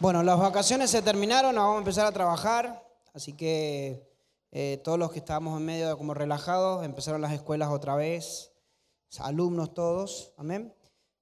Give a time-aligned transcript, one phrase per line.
[0.00, 2.84] Bueno, las vacaciones se terminaron, vamos a empezar a trabajar,
[3.14, 4.10] así que
[4.50, 8.50] eh, todos los que estábamos en medio como relajados, empezaron las escuelas otra vez,
[9.20, 10.74] alumnos todos, amén.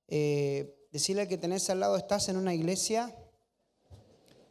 [0.09, 3.15] Eh, decirle que tenés al lado, estás en una iglesia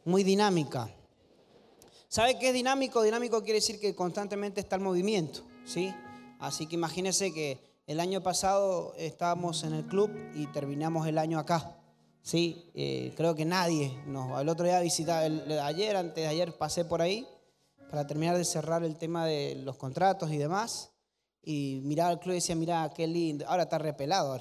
[0.04, 0.88] muy dinámica.
[2.06, 3.02] ¿Sabe qué es dinámico?
[3.02, 5.92] Dinámico quiere decir que constantemente está el movimiento, ¿sí?
[6.38, 11.40] Así que imagínese que el año pasado estábamos en el club y terminamos el año
[11.40, 11.81] acá.
[12.22, 14.00] Sí, eh, creo que nadie.
[14.06, 15.20] No, el otro día visitaba,
[15.66, 17.26] ayer, antes de ayer pasé por ahí
[17.90, 20.92] para terminar de cerrar el tema de los contratos y demás.
[21.42, 23.44] Y miraba al club y decía, mira, qué lindo.
[23.48, 24.38] Ahora está repelado.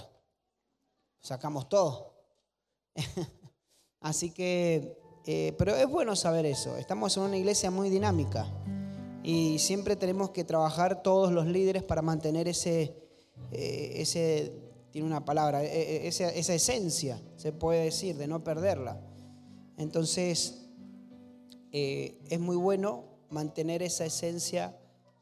[1.20, 2.14] Sacamos todo.
[4.00, 6.78] Así que, eh, pero es bueno saber eso.
[6.78, 8.48] Estamos en una iglesia muy dinámica.
[9.24, 12.96] Y siempre tenemos que trabajar todos los líderes para mantener ese,
[13.52, 14.61] eh, ese
[14.92, 19.00] tiene una palabra, e, e, esa, esa esencia, se puede decir, de no perderla.
[19.78, 20.70] Entonces,
[21.72, 24.78] eh, es muy bueno mantener esa esencia,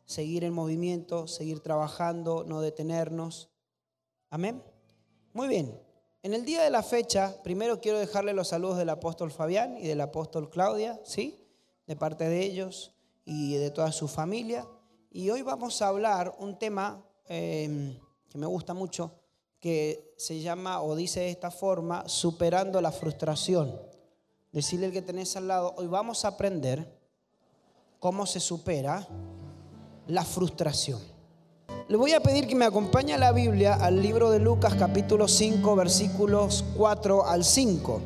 [0.06, 3.50] seguir en movimiento, seguir trabajando, no detenernos.
[4.30, 4.64] Amén.
[5.34, 5.80] Muy bien.
[6.24, 9.88] En el día de la fecha, primero quiero dejarle los saludos del apóstol Fabián y
[9.88, 11.46] del apóstol Claudia, ¿sí?
[11.86, 14.68] De parte de ellos y de toda su familia.
[15.12, 19.14] Y hoy vamos a hablar un tema eh, que me gusta mucho,
[19.60, 23.76] que se llama o dice de esta forma, superando la frustración.
[24.52, 27.00] Decirle al que tenés al lado, hoy vamos a aprender
[28.00, 29.08] cómo se supera
[30.08, 31.00] la frustración.
[31.88, 35.28] Le voy a pedir que me acompañe a la Biblia al libro de Lucas capítulo
[35.28, 38.02] 5 versículos 4 al 5.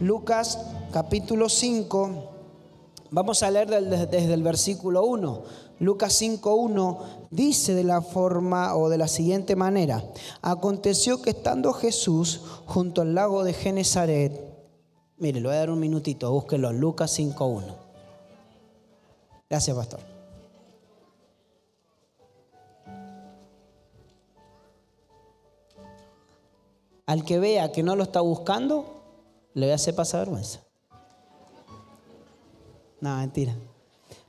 [0.00, 0.60] Lucas
[0.92, 2.30] capítulo 5,
[3.10, 5.42] vamos a leer desde el versículo 1.
[5.78, 10.02] Lucas 5.1 dice de la forma o de la siguiente manera,
[10.40, 14.32] aconteció que estando Jesús junto al lago de Genezaret,
[15.18, 17.62] mire, le voy a dar un minutito, búsquelo, Lucas 5.1.
[19.50, 20.00] Gracias, pastor.
[27.04, 29.02] Al que vea que no lo está buscando,
[29.54, 30.60] le voy a hacer pasar vergüenza.
[33.00, 33.54] No, mentira.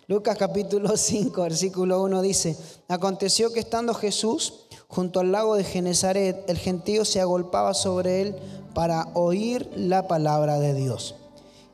[0.09, 2.55] Lucas capítulo 5, versículo 1 dice,
[2.87, 8.35] aconteció que estando Jesús junto al lago de Genezaret, el gentío se agolpaba sobre él
[8.73, 11.15] para oír la palabra de Dios.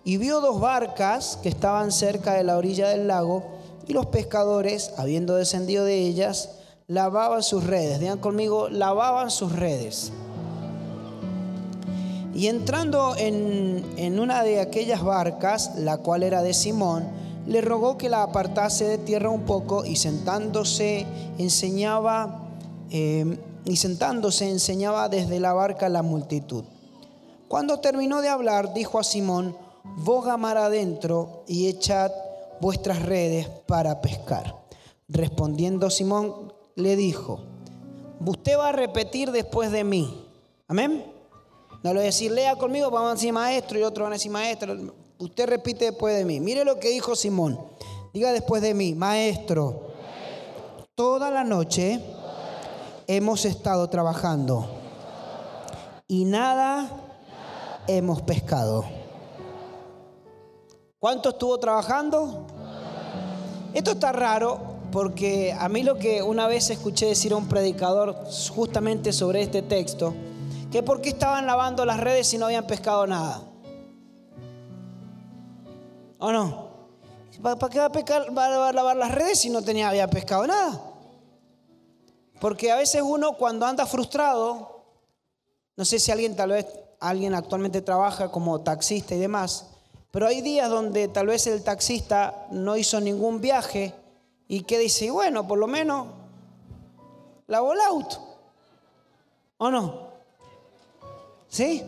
[0.03, 3.43] Y vio dos barcas que estaban cerca de la orilla del lago,
[3.87, 6.49] y los pescadores, habiendo descendido de ellas,
[6.87, 7.99] lavaban sus redes.
[7.99, 10.11] Digan conmigo, lavaban sus redes.
[12.33, 17.97] Y entrando en, en una de aquellas barcas, la cual era de Simón, le rogó
[17.97, 21.05] que la apartase de tierra un poco y sentándose
[21.37, 22.49] enseñaba
[22.89, 26.63] em, y sentándose enseñaba desde la barca la multitud.
[27.47, 29.55] Cuando terminó de hablar, dijo a Simón,
[29.97, 32.11] boga mar adentro y echad
[32.59, 34.55] vuestras redes para pescar.
[35.07, 37.41] Respondiendo Simón le dijo,
[38.25, 40.27] usted va a repetir después de mí.
[40.67, 41.05] Amén.
[41.83, 44.15] No le voy a decir, lea conmigo, vamos a decir maestro y otro van a
[44.15, 44.73] decir maestro.
[45.23, 46.41] Usted repite después de mí.
[46.41, 47.57] Mire lo que dijo Simón.
[48.13, 49.87] Diga después de mí, maestro,
[50.95, 52.01] toda la noche
[53.07, 54.67] hemos estado trabajando
[56.07, 56.89] y nada
[57.87, 58.83] hemos pescado.
[60.99, 62.45] ¿Cuánto estuvo trabajando?
[63.73, 64.59] Esto está raro
[64.91, 69.61] porque a mí lo que una vez escuché decir a un predicador justamente sobre este
[69.61, 70.13] texto,
[70.69, 73.52] que por qué estaban lavando las redes si no habían pescado nada.
[76.23, 76.69] ¿O no?
[77.41, 80.47] ¿Para qué va a, pescar, va a lavar las redes si no tenía, había pescado
[80.47, 80.81] nada?
[82.39, 84.85] Porque a veces uno cuando anda frustrado,
[85.75, 86.65] no sé si alguien tal vez,
[87.01, 89.67] alguien actualmente trabaja como taxista y demás,
[90.11, 93.93] pero hay días donde tal vez el taxista no hizo ningún viaje
[94.47, 96.07] y que dice, bueno, por lo menos
[97.47, 98.17] lavó el auto.
[99.57, 100.07] ¿O no?
[101.49, 101.83] ¿Sí?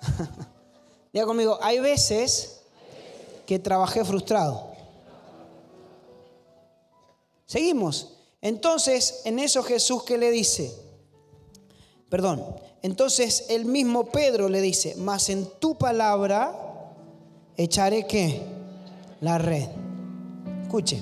[1.12, 2.53] Diga conmigo, hay veces
[3.46, 4.72] que trabajé frustrado.
[7.46, 8.10] Seguimos.
[8.40, 10.74] Entonces, en eso Jesús que le dice,
[12.10, 12.44] perdón,
[12.82, 16.92] entonces el mismo Pedro le dice, mas en tu palabra
[17.56, 18.42] echaré qué?
[19.20, 19.68] La red.
[20.62, 21.00] Escuche,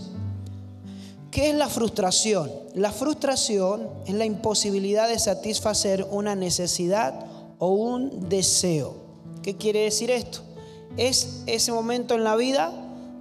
[1.31, 2.53] ¿qué es la frustración?
[2.75, 7.27] La frustración es la imposibilidad de satisfacer una necesidad
[7.59, 8.95] o un deseo.
[9.43, 10.43] ¿Qué quiere decir esto?
[10.97, 12.73] Es ese momento en la vida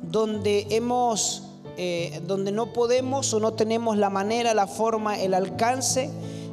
[0.02, 1.44] donde hemos,
[1.78, 6.10] eh, donde no podemos o no tenemos la manera, la forma, el alcance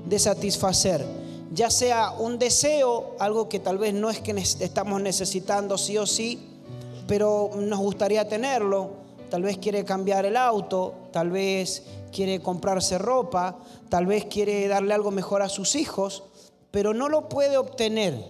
[0.07, 1.05] de satisfacer.
[1.51, 6.07] ya sea un deseo, algo que tal vez no es que estamos necesitando sí o
[6.07, 6.39] sí,
[7.07, 8.91] pero nos gustaría tenerlo.
[9.31, 13.57] Tal vez quiere cambiar el auto, tal vez quiere comprarse ropa,
[13.89, 16.23] tal vez quiere darle algo mejor a sus hijos,
[16.71, 18.23] pero no lo puede obtener.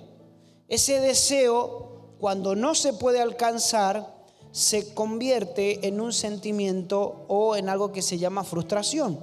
[0.69, 1.88] Ese deseo,
[2.21, 4.19] cuando no se puede alcanzar,
[4.53, 9.19] se convierte en un sentimiento o en algo que se llama frustración.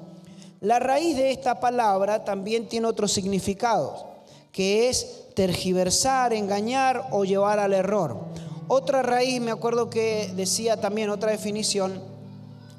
[0.61, 4.15] La raíz de esta palabra también tiene otro significado,
[4.51, 8.17] que es tergiversar, engañar o llevar al error.
[8.67, 12.01] Otra raíz, me acuerdo que decía también otra definición,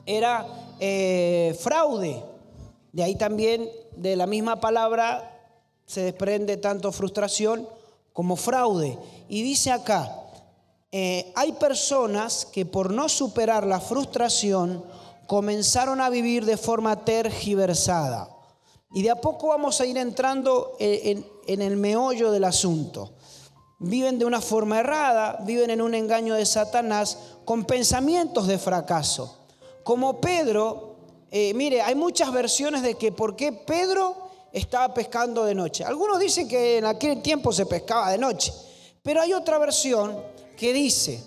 [0.06, 0.46] era
[0.80, 2.24] eh, fraude.
[2.92, 5.32] De ahí también, de la misma palabra,
[5.84, 7.68] se desprende tanto frustración
[8.16, 8.98] como fraude.
[9.28, 10.10] Y dice acá,
[10.90, 14.82] eh, hay personas que por no superar la frustración
[15.26, 18.30] comenzaron a vivir de forma tergiversada.
[18.94, 23.12] Y de a poco vamos a ir entrando en, en el meollo del asunto.
[23.80, 29.36] Viven de una forma errada, viven en un engaño de Satanás con pensamientos de fracaso.
[29.84, 30.96] Como Pedro,
[31.30, 34.25] eh, mire, hay muchas versiones de que por qué Pedro
[34.58, 35.84] estaba pescando de noche.
[35.84, 38.52] Algunos dicen que en aquel tiempo se pescaba de noche,
[39.02, 40.18] pero hay otra versión
[40.56, 41.22] que dice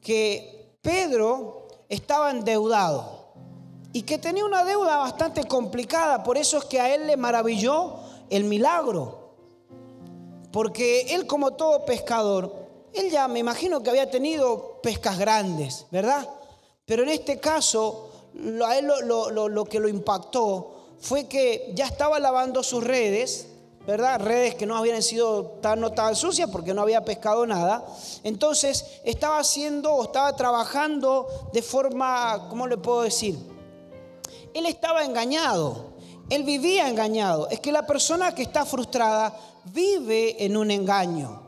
[0.00, 3.34] que Pedro estaba endeudado
[3.92, 7.94] y que tenía una deuda bastante complicada, por eso es que a él le maravilló
[8.30, 9.36] el milagro,
[10.50, 12.52] porque él como todo pescador,
[12.92, 16.28] él ya me imagino que había tenido pescas grandes, ¿verdad?
[16.84, 18.10] Pero en este caso,
[18.66, 23.48] a él lo, que lo impactó fue que ya estaba lavando sus redes,
[23.86, 24.20] ¿verdad?
[24.20, 27.84] Redes que no habían sido tan, no tan sucias porque no había pescado nada.
[28.22, 33.36] Entonces estaba haciendo o estaba trabajando de forma, ¿cómo le puedo decir?
[34.54, 35.94] Él estaba engañado,
[36.30, 37.48] él vivía engañado.
[37.50, 41.41] Es que la persona que está frustrada vive en un engaño.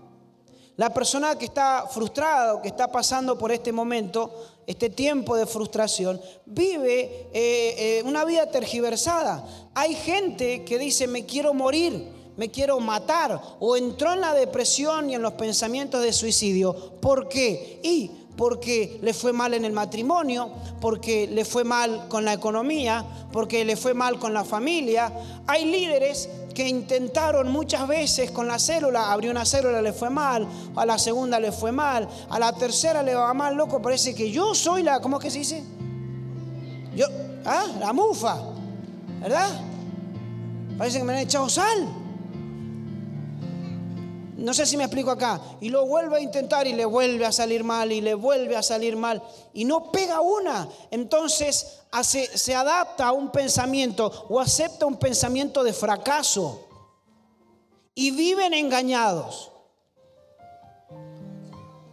[0.77, 4.33] La persona que está frustrada o que está pasando por este momento,
[4.67, 9.47] este tiempo de frustración, vive eh, eh, una vida tergiversada.
[9.75, 15.11] Hay gente que dice, me quiero morir, me quiero matar, o entró en la depresión
[15.11, 16.75] y en los pensamientos de suicidio.
[17.01, 17.79] ¿Por qué?
[17.85, 20.51] Y porque le fue mal en el matrimonio,
[20.81, 25.13] porque le fue mal con la economía, porque le fue mal con la familia.
[25.47, 30.47] Hay líderes que intentaron muchas veces con la célula, abrió una célula, le fue mal,
[30.77, 34.31] a la segunda le fue mal, a la tercera le va mal, loco, parece que
[34.31, 35.65] yo soy la, ¿cómo es que se dice?
[36.95, 37.07] Yo,
[37.45, 38.41] ah, la mufa,
[39.21, 39.51] ¿verdad?
[40.79, 42.04] Parece que me han echado sal.
[44.45, 45.41] No sé si me explico acá.
[45.63, 48.63] Y lo vuelve a intentar y le vuelve a salir mal y le vuelve a
[48.63, 49.23] salir mal.
[49.55, 50.69] Y no pega una.
[50.91, 56.69] Entonces se adapta a un pensamiento o acepta un pensamiento de fracaso.
[57.95, 59.51] Y viven engañados.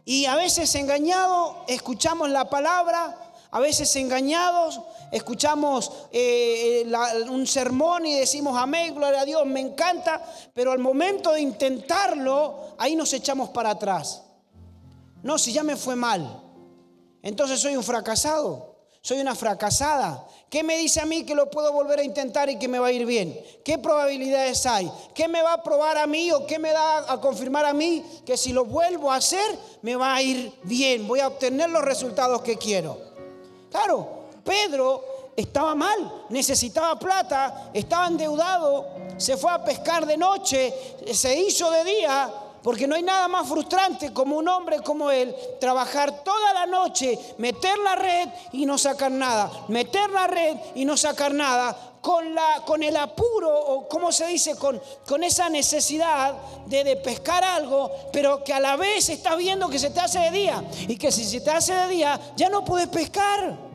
[0.04, 3.16] Y a veces engañados escuchamos la palabra,
[3.50, 9.60] a veces engañados escuchamos eh, eh, un sermón y decimos amén, gloria a Dios, me
[9.60, 10.24] encanta,
[10.54, 14.24] pero al momento de intentarlo, ahí nos echamos para atrás.
[15.22, 16.42] No, si ya me fue mal,
[17.22, 20.28] entonces soy un fracasado, soy una fracasada.
[20.50, 22.88] ¿Qué me dice a mí que lo puedo volver a intentar y que me va
[22.88, 23.40] a ir bien?
[23.64, 24.92] ¿Qué probabilidades hay?
[25.16, 28.04] ¿Qué me va a probar a mí o qué me da a confirmar a mí
[28.26, 31.08] que si lo vuelvo a hacer me va a ir bien?
[31.08, 32.98] Voy a obtener los resultados que quiero.
[33.70, 40.74] Claro, Pedro estaba mal, necesitaba plata, estaba endeudado, se fue a pescar de noche,
[41.14, 42.30] se hizo de día,
[42.64, 47.18] porque no hay nada más frustrante como un hombre como él, trabajar toda la noche,
[47.38, 52.34] meter la red y no sacar nada, meter la red y no sacar nada, con,
[52.34, 56.34] la, con el apuro, o como se dice, con, con esa necesidad
[56.66, 60.20] de, de, pescar algo, pero que a la vez estás viendo que se te hace
[60.20, 63.71] de día, y que si se te hace de día, ya no puedes pescar.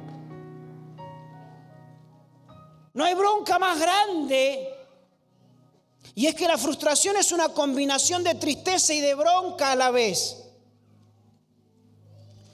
[2.96, 4.74] No hay bronca más grande.
[6.14, 9.90] Y es que la frustración es una combinación de tristeza y de bronca a la
[9.90, 10.44] vez.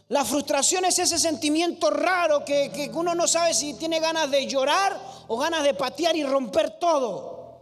[0.09, 5.01] La frustración es ese sentimiento raro que, uno no sabe si tiene ganas de llorar
[5.29, 7.61] o ganas de patear y romper todo.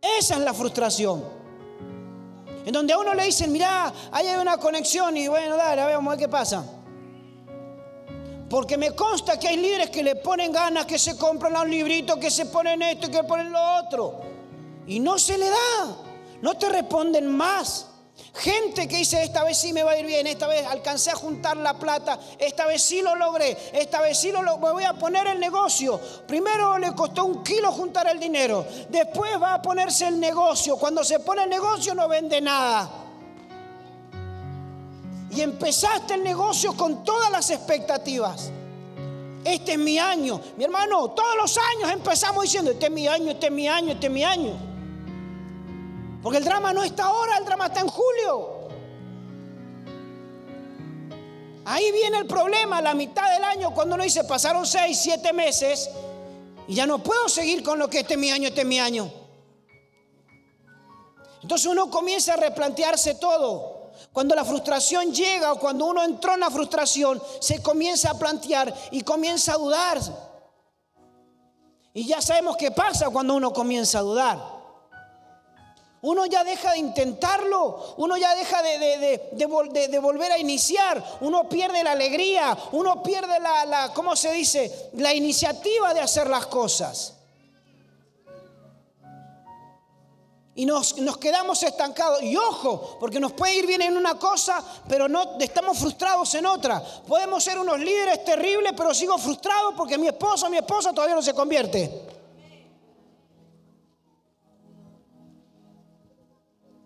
[0.00, 1.24] Esa es la frustración.
[2.64, 6.12] En donde a uno le dicen, mira, ahí hay una conexión y bueno, dale, vamos
[6.12, 6.77] a ver qué pasa.
[8.48, 12.16] Porque me consta que hay líderes que le ponen ganas, que se compran los libritos,
[12.18, 14.20] que se ponen esto y que ponen lo otro.
[14.86, 15.96] Y no se le da.
[16.40, 17.86] No te responden más.
[18.34, 21.16] Gente que dice, esta vez sí me va a ir bien, esta vez alcancé a
[21.16, 24.92] juntar la plata, esta vez sí lo logré, esta vez sí lo logré, voy a
[24.94, 26.00] poner el negocio.
[26.26, 30.76] Primero le costó un kilo juntar el dinero, después va a ponerse el negocio.
[30.76, 32.97] Cuando se pone el negocio no vende nada.
[35.38, 38.50] Y empezaste el negocio con todas las expectativas.
[39.44, 40.40] Este es mi año.
[40.56, 43.92] Mi hermano, todos los años empezamos diciendo, este es mi año, este es mi año,
[43.92, 44.58] este es mi año.
[46.24, 48.68] Porque el drama no está ahora, el drama está en julio.
[51.66, 55.88] Ahí viene el problema, la mitad del año, cuando uno dice, pasaron seis, siete meses,
[56.66, 58.80] y ya no puedo seguir con lo que este es mi año, este es mi
[58.80, 59.08] año.
[61.42, 63.77] Entonces uno comienza a replantearse todo.
[64.12, 68.74] Cuando la frustración llega o cuando uno entró en la frustración, se comienza a plantear
[68.90, 70.00] y comienza a dudar.
[71.94, 74.58] Y ya sabemos qué pasa cuando uno comienza a dudar.
[76.00, 81.92] Uno ya deja de intentarlo, uno ya deja de, volver a iniciar, uno pierde la
[81.92, 84.90] alegría, uno pierde la, la, ¿cómo se dice?
[84.92, 87.17] La iniciativa de hacer las cosas.
[90.58, 92.20] Y nos, nos, quedamos estancados.
[92.20, 96.46] Y ojo, porque nos puede ir bien en una cosa, pero no estamos frustrados en
[96.46, 96.82] otra.
[97.06, 101.22] Podemos ser unos líderes terribles, pero sigo frustrado porque mi esposo, mi esposa todavía no
[101.22, 102.08] se convierte.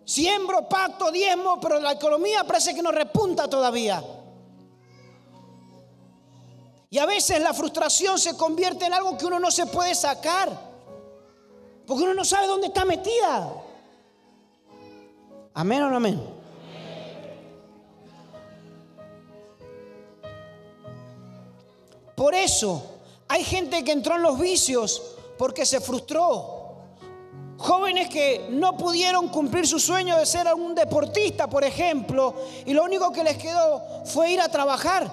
[0.05, 4.03] Siembro, pacto, diezmo, pero la economía parece que no repunta todavía.
[6.91, 10.73] Y a veces la frustración se convierte en algo que uno no se puede sacar.
[11.87, 13.62] Porque uno no sabe dónde está metida.
[15.53, 16.19] Amén o no amén.
[22.15, 26.61] Por eso hay gente que entró en los vicios porque se frustró.
[27.57, 32.83] Jóvenes que no pudieron cumplir su sueño de ser un deportista, por ejemplo, y lo
[32.83, 35.09] único que les quedó fue ir a trabajar.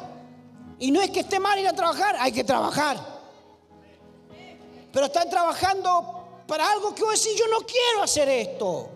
[0.79, 2.97] Y no es que esté mal ir a trabajar, hay que trabajar.
[4.93, 8.89] Pero están trabajando para algo que vos decís, yo no quiero hacer esto.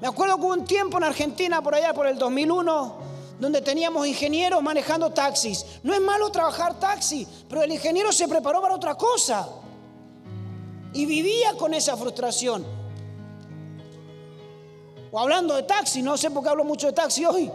[0.00, 2.94] Me acuerdo que hubo un tiempo en Argentina, por allá, por el 2001,
[3.38, 5.64] donde teníamos ingenieros manejando taxis.
[5.82, 9.46] No es malo trabajar taxi, pero el ingeniero se preparó para otra cosa.
[10.94, 12.64] Y vivía con esa frustración.
[15.12, 17.50] O hablando de taxi, no sé por qué hablo mucho de taxi hoy,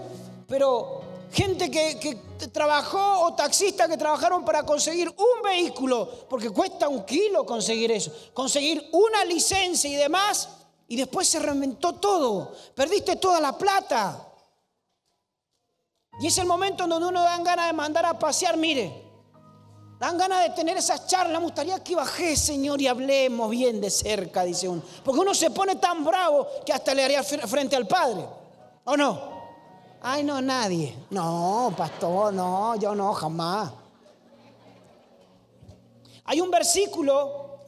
[0.47, 2.15] pero gente que, que,
[2.49, 8.11] trabajó o taxistas que trabajaron para conseguir un vehículo, porque cuesta un kilo conseguir eso,
[8.33, 10.49] conseguir una licencia y demás,
[10.87, 14.27] y después se reventó todo, perdiste toda la plata.
[16.19, 19.05] Y es el momento en donde uno dan ganas de mandar a pasear, mire,
[19.99, 21.39] Dan ganas de tener esas charlas.
[21.39, 24.81] Me gustaría que bajé, Señor, y hablemos bien de cerca, dice uno.
[25.03, 28.25] Porque uno se pone tan bravo que hasta le haría frente al Padre.
[28.83, 29.35] ¿O no?
[30.01, 30.95] Ay, no, nadie.
[31.09, 33.71] No, pastor, no, yo no, jamás.
[36.25, 37.59] Hay un versículo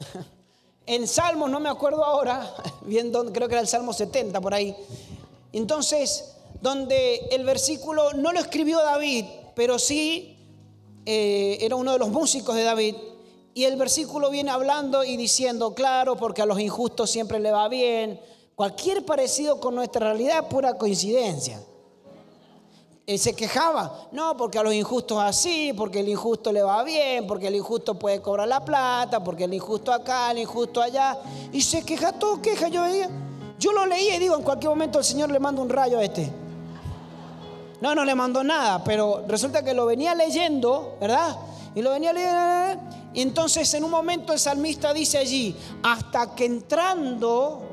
[0.88, 4.74] en Salmos, no me acuerdo ahora, bien, creo que era el Salmo 70 por ahí.
[5.52, 10.38] Entonces, donde el versículo no lo escribió David, pero sí
[11.04, 12.96] eh, era uno de los músicos de David,
[13.52, 17.68] y el versículo viene hablando y diciendo, claro, porque a los injustos siempre le va
[17.68, 18.20] bien.
[18.54, 21.60] Cualquier parecido con nuestra realidad es pura coincidencia.
[23.16, 27.46] Se quejaba, no, porque a los injustos así, porque el injusto le va bien, porque
[27.46, 31.16] el injusto puede cobrar la plata, porque el injusto acá, el injusto allá.
[31.50, 33.08] Y se queja, todo queja, yo veía.
[33.58, 36.04] Yo lo leía y digo, en cualquier momento el Señor le manda un rayo a
[36.04, 36.30] este.
[37.80, 41.34] No, no le mandó nada, pero resulta que lo venía leyendo, ¿verdad?
[41.74, 42.82] Y lo venía leyendo.
[43.14, 47.67] Y entonces en un momento el salmista dice allí, hasta que entrando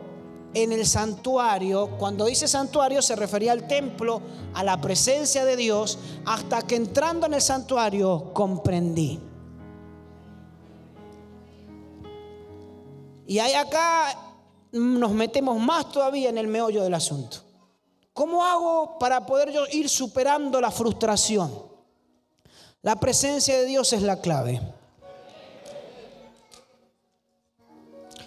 [0.56, 4.22] en el santuario, cuando dice santuario se refería al templo,
[4.54, 9.20] a la presencia de Dios, hasta que entrando en el santuario comprendí.
[13.28, 14.18] Y ahí acá
[14.72, 17.38] nos metemos más todavía en el meollo del asunto.
[18.14, 21.52] ¿Cómo hago para poder yo ir superando la frustración?
[22.82, 24.62] La presencia de Dios es la clave.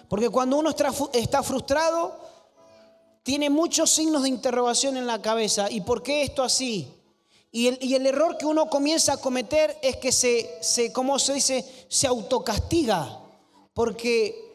[0.09, 0.71] Porque cuando uno
[1.13, 2.19] está frustrado,
[3.23, 5.69] tiene muchos signos de interrogación en la cabeza.
[5.69, 6.91] ¿Y por qué esto así?
[7.51, 11.85] Y el, error que uno comienza a cometer es que se, se, ¿cómo se dice?
[11.89, 13.19] Se autocastiga.
[13.73, 14.49] Porque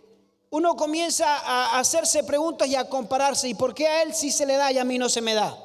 [0.50, 3.48] uno comienza a hacerse preguntas y a compararse.
[3.48, 5.34] ¿Y por qué a él sí se le da y a mí no se me
[5.34, 5.56] da?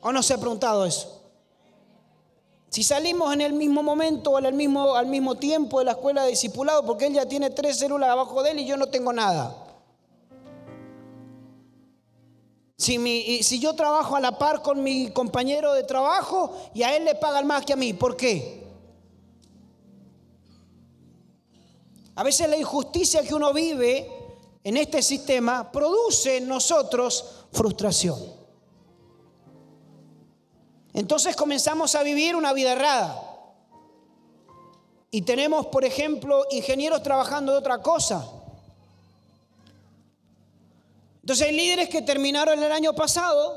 [0.00, 1.17] ¿O no se ha preguntado eso?
[2.70, 6.24] Si salimos en el mismo momento o el mismo, al mismo tiempo de la escuela
[6.24, 9.12] de discipulado, porque él ya tiene tres células abajo de él y yo no tengo
[9.12, 9.64] nada.
[12.76, 16.94] Si, mi, si yo trabajo a la par con mi compañero de trabajo y a
[16.96, 18.68] él le pagan más que a mí, ¿por qué?
[22.14, 24.08] A veces la injusticia que uno vive
[24.62, 28.37] en este sistema produce en nosotros frustración.
[30.98, 33.22] Entonces comenzamos a vivir una vida errada.
[35.12, 38.28] Y tenemos, por ejemplo, ingenieros trabajando de otra cosa.
[41.20, 43.54] Entonces hay líderes que terminaron el año pasado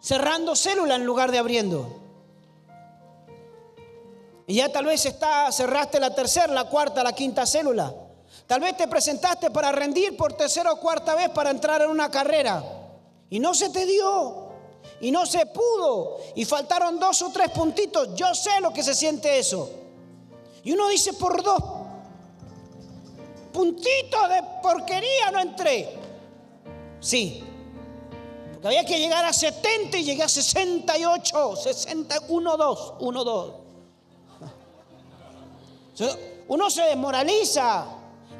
[0.00, 2.00] cerrando célula en lugar de abriendo.
[4.46, 7.92] Y ya tal vez está, cerraste la tercera, la cuarta, la quinta célula.
[8.46, 12.12] Tal vez te presentaste para rendir por tercera o cuarta vez para entrar en una
[12.12, 12.62] carrera.
[13.28, 14.47] Y no se te dio.
[15.00, 16.18] Y no se pudo.
[16.34, 18.14] Y faltaron dos o tres puntitos.
[18.14, 19.70] Yo sé lo que se siente eso.
[20.64, 21.62] Y uno dice, por dos
[23.52, 25.88] puntitos de porquería no entré.
[27.00, 27.44] Sí.
[28.52, 33.52] Porque había que llegar a 70 y llegué a 68, 61, 2, 1, 2.
[36.48, 37.86] Uno se desmoraliza.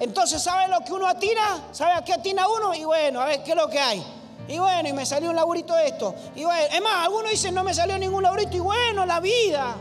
[0.00, 1.68] Entonces, ¿sabe lo que uno atina?
[1.72, 2.74] ¿Sabe a qué atina uno?
[2.74, 4.04] Y bueno, a ver qué es lo que hay.
[4.48, 6.14] Y bueno, y me salió un laburito de esto.
[6.34, 8.56] Y bueno, es más, algunos dicen no me salió ningún laburito.
[8.56, 9.76] Y bueno, la vida,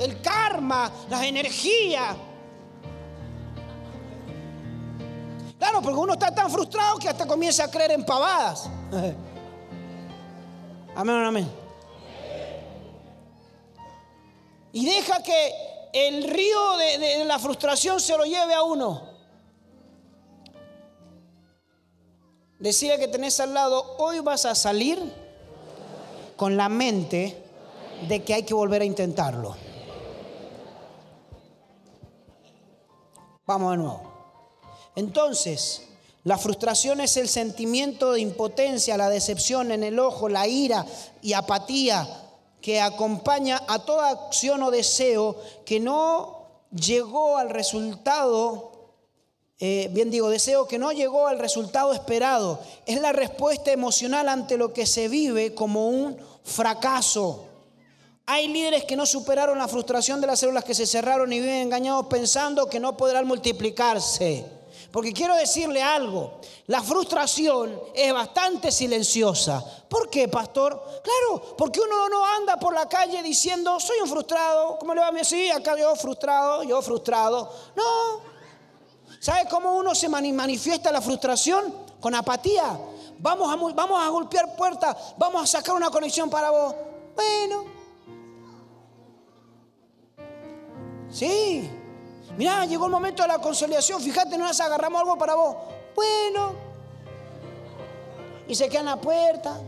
[0.00, 2.16] el karma, las energías.
[5.58, 8.68] Claro, porque uno está tan frustrado que hasta comienza a creer en pavadas.
[10.94, 11.50] amén, amén.
[14.72, 15.52] Y deja que
[15.92, 19.17] el río de, la frustración se lo lleve a uno.
[22.58, 24.98] Decía que tenés al lado, hoy vas a salir
[26.36, 27.40] con la mente
[28.08, 29.56] de que hay que volver a intentarlo.
[33.46, 34.02] Vamos de nuevo.
[34.96, 35.88] Entonces,
[36.24, 40.84] la frustración es el sentimiento de impotencia, la decepción en el ojo, la ira
[41.22, 42.06] y apatía
[42.60, 48.72] que acompaña a toda acción o deseo que no llegó al resultado,
[49.60, 52.60] eh, bien digo, deseo que no llegó al resultado esperado.
[52.86, 57.44] Es la respuesta emocional ante lo que se vive como un fracaso.
[58.26, 61.62] Hay líderes que no superaron la frustración de las células que se cerraron y viven
[61.62, 64.44] engañados pensando que no podrán multiplicarse.
[64.92, 69.64] Porque quiero decirle algo, la frustración es bastante silenciosa.
[69.88, 70.82] ¿Por qué, pastor?
[71.02, 75.08] Claro, porque uno no anda por la calle diciendo, soy un frustrado, ¿cómo le va
[75.08, 75.52] a decir?
[75.52, 77.52] Acá yo frustrado, yo frustrado.
[77.74, 78.37] No.
[79.20, 81.88] ¿Sabe cómo uno se manifiesta la frustración?
[82.00, 82.78] Con apatía.
[83.18, 86.74] Vamos a, vamos a golpear puertas, vamos a sacar una conexión para vos.
[87.16, 87.64] Bueno.
[91.10, 91.68] Sí,
[92.38, 94.00] Mirá, llegó el momento de la consolidación.
[94.00, 95.56] Fíjate, nos agarramos algo para vos.
[95.96, 96.52] Bueno.
[98.46, 99.60] Y se queda en la puerta.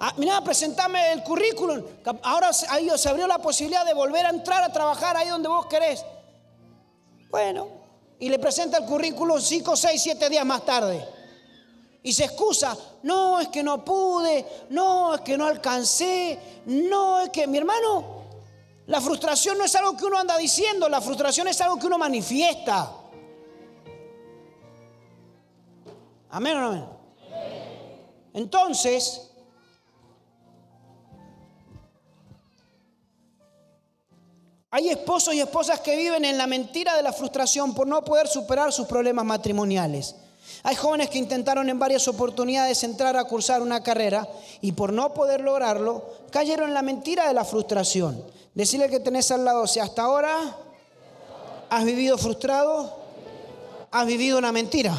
[0.00, 1.84] Ah, mirá, presentame el currículum.
[2.24, 6.04] Ahora se abrió la posibilidad de volver a entrar a trabajar ahí donde vos querés.
[7.30, 7.68] Bueno.
[8.18, 11.06] Y le presenta el currículum 5, 6, 7 días más tarde.
[12.02, 17.30] Y se excusa, no, es que no pude, no, es que no alcancé, no, es
[17.30, 18.22] que mi hermano,
[18.86, 21.98] la frustración no es algo que uno anda diciendo, la frustración es algo que uno
[21.98, 22.92] manifiesta.
[26.30, 26.84] Amén o no amén.
[28.34, 29.32] Entonces,
[34.76, 38.28] hay esposos y esposas que viven en la mentira de la frustración por no poder
[38.28, 40.16] superar sus problemas matrimoniales.
[40.64, 44.28] Hay jóvenes que intentaron en varias oportunidades entrar a cursar una carrera
[44.60, 48.22] y por no poder lograrlo, cayeron en la mentira de la frustración.
[48.54, 50.36] Decirle que tenés al lado, si hasta ahora
[51.70, 52.98] has vivido frustrado,
[53.90, 54.94] has vivido una mentira.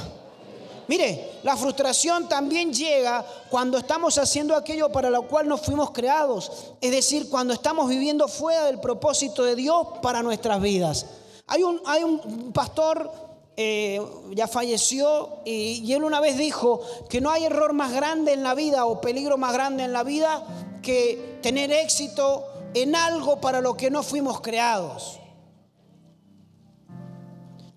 [0.88, 6.73] Mire, la frustración también llega cuando estamos haciendo aquello para lo cual nos fuimos creados.
[6.80, 11.06] Es decir, cuando estamos viviendo fuera del propósito de Dios para nuestras vidas.
[11.47, 13.12] Hay un, pastor,
[13.56, 18.43] eh, ya falleció, y él una vez dijo que no hay error más grande en
[18.43, 20.45] la vida o peligro más grande en la vida
[20.82, 25.19] que tener éxito en algo para lo que no fuimos creados.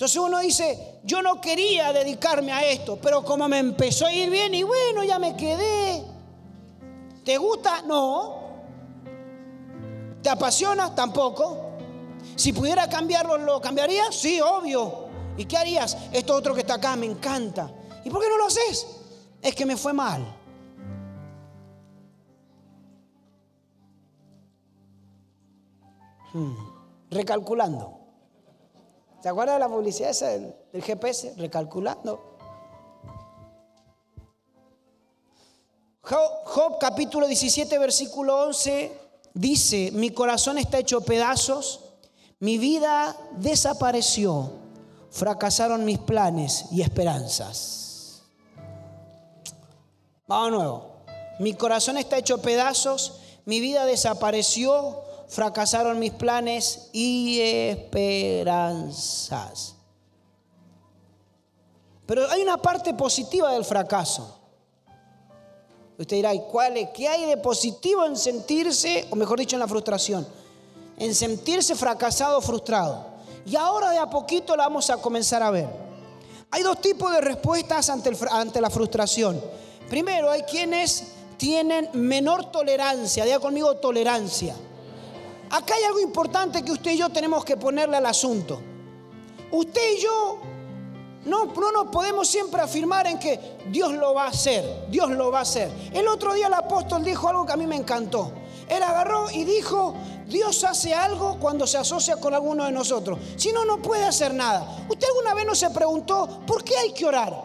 [0.01, 4.31] Entonces uno dice, yo no quería dedicarme a esto, pero como me empezó a ir
[4.31, 6.03] bien y bueno, ya me quedé.
[7.23, 7.83] ¿Te gusta?
[7.83, 8.39] No.
[10.23, 10.95] ¿Te apasiona?
[10.95, 11.73] Tampoco.
[12.35, 14.11] Si pudiera cambiarlo, ¿lo cambiaría?
[14.11, 15.09] Sí, obvio.
[15.37, 15.99] ¿Y qué harías?
[16.13, 17.71] Esto otro que está acá me encanta.
[18.03, 18.87] ¿Y por qué no lo haces?
[19.43, 20.25] Es que me fue mal.
[26.33, 26.55] Hmm.
[27.11, 28.00] Recalculando.
[29.23, 31.35] ¿Se acuerda de la publicidad esa del, GPS?
[31.37, 32.39] Recalculando.
[36.03, 38.93] Job, capítulo 17, versículo 11
[39.35, 41.81] dice, mi corazón está hecho pedazos,
[42.41, 44.51] mi vida desapareció,
[45.11, 48.23] fracasaron mis planes y esperanzas.
[50.27, 50.91] Vamos de nuevo.
[51.39, 58.97] Mi corazón está hecho pedazos, mi vida desapareció, fracasaron mis planes y esperanzas.
[62.05, 64.37] Pero hay una parte positiva del fracaso.
[65.97, 66.91] Usted dirá, ¿cuál es?
[66.91, 70.27] ¿qué hay de positivo en sentirse, o mejor dicho, en la frustración?
[70.97, 73.07] En sentirse fracasado, frustrado.
[73.47, 75.69] Y ahora de a poquito la vamos a comenzar a ver.
[76.51, 79.41] Hay dos tipos de respuestas ante, ante la frustración.
[79.89, 83.25] Primero, hay quienes tienen menor tolerancia.
[83.25, 84.57] Diga conmigo tolerancia.
[85.51, 88.61] Acá hay algo importante que usted y yo tenemos que ponerle al asunto.
[89.51, 90.39] Usted y yo
[91.25, 95.33] no, no nos podemos siempre afirmar en que Dios lo va a hacer, Dios lo
[95.33, 95.71] va a hacer.
[95.93, 98.33] El otro día el apóstol dijo algo que a mí me encantó.
[98.69, 99.97] Él agarró y dijo,
[100.29, 103.19] Dios hace algo cuando se asocia con alguno de nosotros.
[103.35, 104.87] Si no, no puede hacer nada.
[104.89, 107.37] ¿Usted alguna vez no se preguntó por qué hay que orar?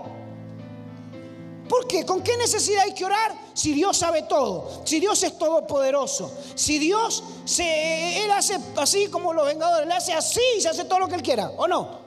[1.67, 2.05] ¿Por qué?
[2.05, 3.44] ¿Con qué necesidad hay que orar?
[3.55, 9.31] Si Dios sabe todo, si Dios es todopoderoso, si Dios se, Él hace así como
[9.31, 11.99] los vengadores, Él hace así y se hace todo lo que Él quiera, ¿o no?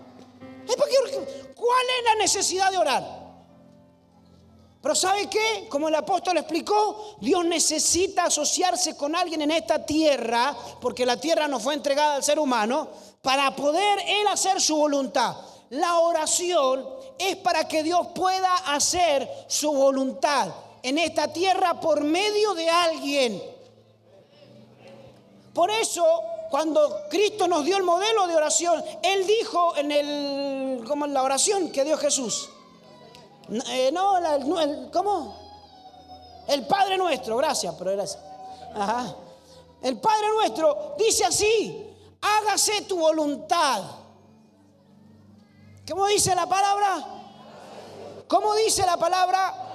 [0.66, 3.18] ¿Cuál es la necesidad de orar?
[4.82, 5.66] Pero ¿sabe qué?
[5.70, 11.48] Como el apóstol explicó, Dios necesita asociarse con alguien en esta tierra, porque la tierra
[11.48, 12.90] no fue entregada al ser humano,
[13.22, 15.34] para poder Él hacer su voluntad.
[15.70, 16.86] La oración
[17.18, 20.52] es para que Dios pueda hacer su voluntad
[20.88, 23.42] en esta tierra por medio de alguien.
[25.52, 26.04] Por eso
[26.50, 31.22] cuando Cristo nos dio el modelo de oración, Él dijo en el, como en la
[31.22, 32.48] oración que dio Jesús.
[33.70, 35.36] Eh, no, el, ¿cómo?
[36.46, 38.22] El Padre nuestro, gracias, pero gracias.
[38.74, 39.14] Ajá.
[39.82, 41.86] El Padre nuestro dice así,
[42.20, 43.82] hágase tu voluntad.
[45.86, 47.06] ¿Cómo dice la palabra?
[48.26, 49.67] ¿Cómo dice la palabra?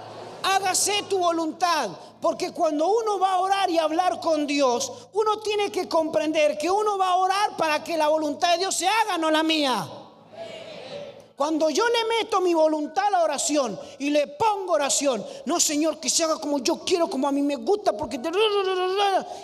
[0.44, 1.90] Hágase tu voluntad.
[2.22, 6.72] Porque cuando uno va a orar y hablar con Dios, uno tiene que comprender que
[6.72, 9.90] uno va a orar para que la voluntad de Dios se haga, no la mía.
[11.36, 16.00] Cuando yo le meto mi voluntad a la oración y le pongo oración, no Señor,
[16.00, 18.20] que se haga como yo quiero, como a mí me gusta, porque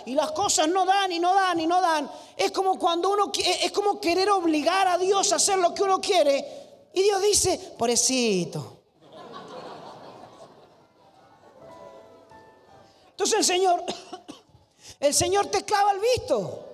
[0.06, 2.10] y las cosas no dan y no dan y no dan.
[2.36, 6.00] Es como cuando uno es como querer obligar a Dios a hacer lo que uno
[6.00, 8.79] quiere y Dios dice, pobrecito.
[13.32, 13.84] El Señor,
[15.00, 16.66] el Señor te clava el visto.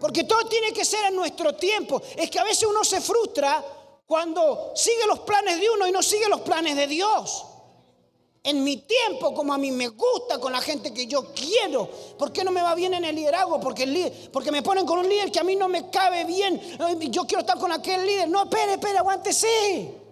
[0.00, 2.00] Porque todo tiene que ser en nuestro tiempo.
[2.16, 3.64] Es que a veces uno se frustra
[4.06, 7.44] cuando sigue los planes de uno y no sigue los planes de Dios.
[8.44, 11.90] En mi tiempo, como a mí me gusta, con la gente que yo quiero.
[12.16, 13.60] ¿Por qué no me va bien en el liderazgo?
[13.60, 16.24] Porque, el líder, porque me ponen con un líder que a mí no me cabe
[16.24, 16.60] bien.
[17.10, 18.28] Yo quiero estar con aquel líder.
[18.28, 20.07] No, espere, espere, aguántese.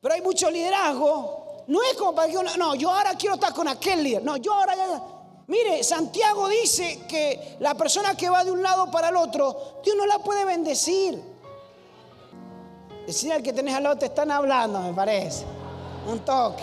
[0.00, 1.64] Pero hay mucho liderazgo.
[1.66, 4.24] No es como para que uno, no, yo ahora quiero estar con aquel líder.
[4.24, 5.02] No, yo ahora ya.
[5.46, 9.96] Mire, Santiago dice que la persona que va de un lado para el otro, Dios
[9.96, 11.20] no la puede bendecir.
[13.06, 15.44] Decir al que tenés al lado te están hablando, me parece.
[16.08, 16.62] Un toque.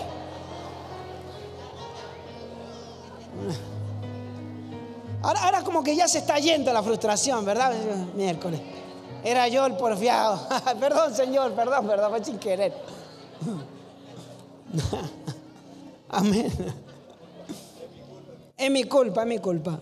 [5.22, 7.74] Ahora, ahora como que ya se está yendo la frustración, ¿verdad?
[8.16, 8.62] Miércoles.
[9.24, 10.48] Era yo el porfiado.
[10.80, 12.97] perdón, Señor, perdón, perdón, fue sin querer.
[16.10, 16.52] Amén.
[18.58, 19.80] Es mi culpa, es mi culpa.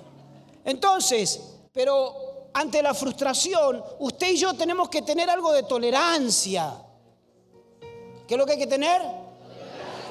[0.64, 1.40] Entonces,
[1.72, 6.74] pero ante la frustración, usted y yo tenemos que tener algo de tolerancia.
[8.28, 9.02] ¿Qué es lo que hay que tener?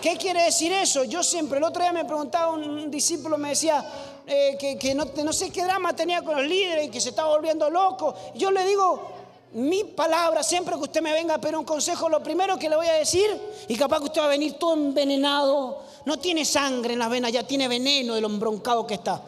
[0.00, 1.04] ¿Qué quiere decir eso?
[1.04, 3.84] Yo siempre, el otro día me preguntaba un discípulo, me decía
[4.26, 7.28] eh, que, no, no, sé qué drama tenía con los líderes y que se estaba
[7.28, 8.14] volviendo loco.
[8.34, 9.23] Yo le digo,
[9.54, 12.76] mi palabra, siempre que usted me venga a pedir un consejo, lo primero que le
[12.76, 13.26] voy a decir,
[13.68, 17.30] y capaz que usted va a venir todo envenenado, no tiene sangre en las venas,
[17.30, 19.22] ya tiene veneno de lo embroncado que está.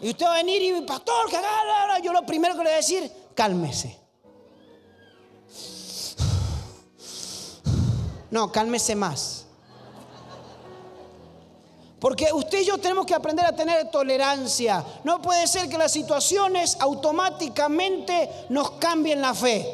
[0.00, 1.36] Y usted va a venir y, pastor, que
[2.02, 3.98] yo lo primero que le voy a decir, cálmese.
[8.30, 9.41] No, cálmese más.
[12.02, 14.84] Porque usted y yo tenemos que aprender a tener tolerancia.
[15.04, 19.64] No puede ser que las situaciones automáticamente nos cambien la fe.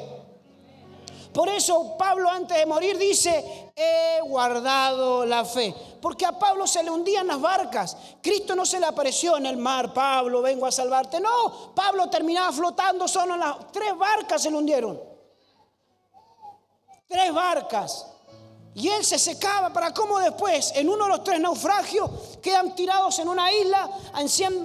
[1.33, 5.75] Por eso Pablo antes de morir dice, he guardado la fe.
[6.03, 7.97] Porque a Pablo se le hundían las barcas.
[8.21, 11.21] Cristo no se le apareció en el mar, Pablo, vengo a salvarte.
[11.21, 15.01] No, Pablo terminaba flotando solo en las tres barcas se le hundieron.
[17.09, 18.18] tres barcas.
[18.79, 22.09] Y él se secaba para cómo después, en uno de los tres naufragios,
[22.41, 23.91] quedan tirados en una isla,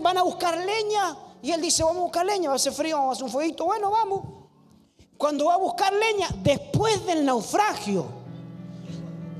[0.02, 1.17] van a buscar leña.
[1.41, 3.32] Y él dice, vamos a buscar leña, va a hacer frío, vamos a hacer un
[3.32, 3.65] fueguito.
[3.65, 4.21] Bueno, vamos.
[5.17, 8.06] Cuando va a buscar leña, después del naufragio,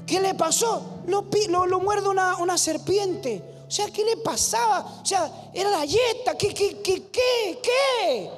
[0.08, 0.82] ¿qué le pasó?
[1.06, 1.24] Lo,
[1.68, 3.44] lo, muerde una, una, serpiente.
[3.68, 5.02] O sea, ¿qué le pasaba?
[5.04, 6.36] O sea, era la yeta.
[6.36, 8.32] ¿Qué, qué, qué, qué, qué?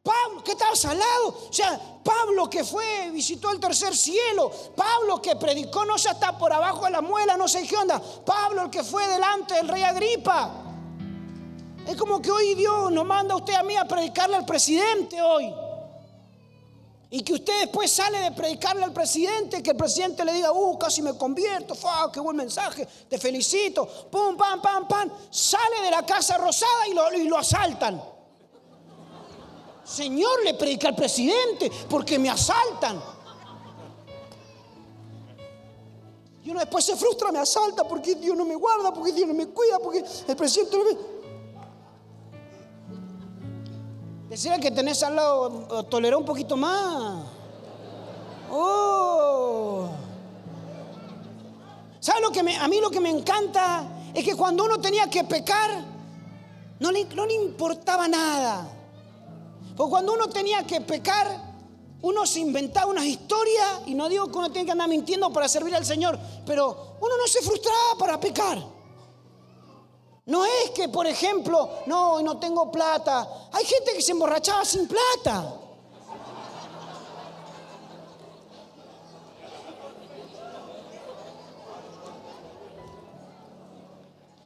[0.00, 1.28] Pablo, ¿qué tal salado?
[1.48, 4.50] O sea, Pablo que fue, visitó el tercer cielo.
[4.74, 8.02] Pablo que predicó, no sé, hasta por abajo de la muela, no sé qué onda.
[8.24, 10.50] Pablo el que fue delante del rey Agripa.
[11.86, 15.22] Es como que hoy Dios nos manda a usted a mí a predicarle al presidente
[15.22, 15.54] hoy.
[17.10, 20.78] Y que usted después sale de predicarle al presidente, que el presidente le diga, uh,
[20.78, 25.10] casi me convierto, fa, qué buen mensaje, te felicito, pum, pam, pam, pam.
[25.30, 28.02] Sale de la casa rosada y lo, y lo asaltan.
[29.90, 33.02] Señor, le predica al presidente porque me asaltan.
[36.44, 39.34] Y uno después se frustra, me asalta porque Dios no me guarda, porque Dios no
[39.34, 40.90] me cuida, porque el presidente no me...
[44.28, 47.24] Decía que tenés al lado, toleró un poquito más.
[48.48, 49.88] Oh.
[51.98, 53.88] ¿Sabes lo que a mí lo que me encanta?
[54.14, 55.84] Es que cuando uno tenía que pecar,
[56.78, 58.76] no le, no le importaba nada.
[59.76, 61.50] Porque cuando uno tenía que pecar,
[62.02, 65.48] uno se inventaba unas historias, y no digo que uno tiene que andar mintiendo para
[65.48, 68.58] servir al Señor, pero uno no se frustraba para pecar.
[70.26, 73.48] No es que, por ejemplo, no, no tengo plata.
[73.52, 75.56] Hay gente que se emborrachaba sin plata.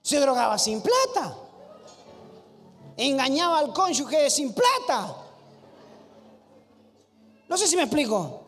[0.02, 1.43] Se drogaba sin plata.
[2.96, 5.16] Engañaba al cónyuge sin plata.
[7.48, 8.42] No sé si me explico.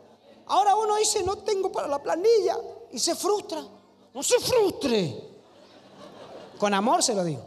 [0.47, 2.57] Ahora uno dice, no tengo para la planilla
[2.93, 3.63] y se frustra.
[4.15, 5.23] No se frustre.
[6.59, 7.43] Con amor se lo digo.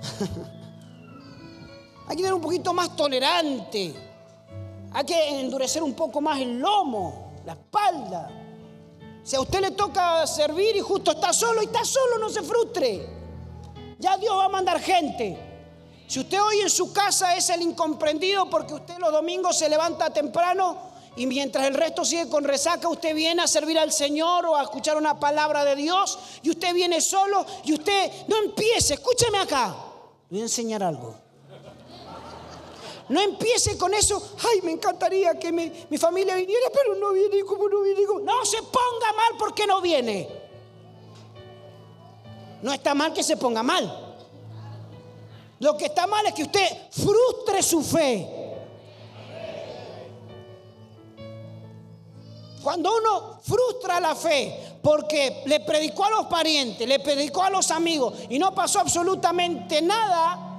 [2.06, 3.94] Hay que ser un poquito más tolerante.
[4.92, 8.39] Hay que endurecer un poco más el lomo, la espalda.
[9.30, 12.42] Si a usted le toca servir y justo está solo y está solo, no se
[12.42, 13.08] frustre.
[14.00, 15.38] Ya Dios va a mandar gente.
[16.08, 20.12] Si usted hoy en su casa es el incomprendido porque usted los domingos se levanta
[20.12, 20.76] temprano
[21.14, 24.64] y mientras el resto sigue con resaca, usted viene a servir al Señor o a
[24.64, 29.76] escuchar una palabra de Dios y usted viene solo y usted no empiece, escúcheme acá,
[30.28, 31.29] voy a enseñar algo.
[33.10, 37.44] No empiece con eso, ay, me encantaría que mi, mi familia viniera, pero no viene,
[37.44, 38.02] como no viene?
[38.22, 40.28] No se ponga mal porque no viene.
[42.62, 44.16] No está mal que se ponga mal.
[45.58, 48.28] Lo que está mal es que usted frustre su fe.
[52.62, 57.72] Cuando uno frustra la fe porque le predicó a los parientes, le predicó a los
[57.72, 60.49] amigos y no pasó absolutamente nada,